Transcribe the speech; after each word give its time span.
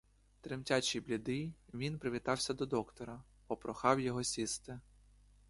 Тремтячий, 0.41 1.01
блідий, 1.01 1.53
він 1.73 1.99
привітався 1.99 2.53
до 2.53 2.65
доктора, 2.65 3.23
попрохав 3.47 3.99
його 3.99 4.23
сісти. 4.23 4.79